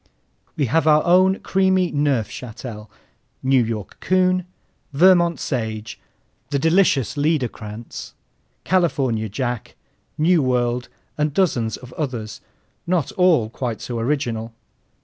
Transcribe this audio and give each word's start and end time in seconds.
We 0.57 0.65
have 0.65 0.87
our 0.87 1.05
own 1.05 1.41
creamy 1.41 1.91
Neufchâtel, 1.91 2.87
New 3.43 3.63
York 3.63 3.97
Coon, 3.99 4.47
Vermont 4.93 5.39
Sage, 5.39 5.99
the 6.49 6.57
delicious 6.57 7.15
Liederkranz, 7.15 8.13
California 8.63 9.29
Jack, 9.29 9.75
Nuworld, 10.19 10.87
and 11.19 11.35
dozens 11.35 11.77
of 11.77 11.93
others, 11.93 12.41
not 12.87 13.11
all 13.11 13.47
quite 13.51 13.79
so 13.79 13.99
original. 13.99 14.55